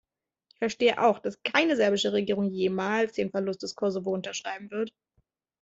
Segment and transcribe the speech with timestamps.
[0.53, 4.91] Ich verstehe auch, dass keine serbische Regierung jemals den Verlust des Kosovo unterschreiben wird.